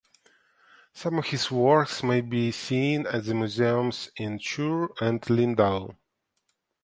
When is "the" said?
3.25-3.35